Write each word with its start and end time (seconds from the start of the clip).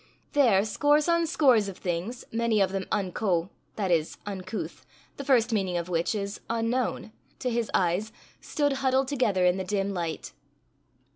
There 0.33 0.65
scores 0.65 1.07
on 1.07 1.27
scores 1.27 1.69
of 1.69 1.77
things, 1.77 2.25
many 2.31 2.59
of 2.59 2.71
them 2.71 2.87
unco, 2.91 3.51
that 3.75 3.91
is 3.91 4.17
uncouth, 4.25 4.83
the 5.17 5.23
first 5.23 5.53
meaning 5.53 5.77
of 5.77 5.89
which 5.89 6.15
is 6.15 6.39
unknown, 6.49 7.11
to 7.37 7.51
his 7.51 7.69
eyes, 7.75 8.11
stood 8.39 8.73
huddled 8.81 9.07
together 9.09 9.45
in 9.45 9.57
the 9.57 9.63
dim 9.63 9.93
light. 9.93 10.31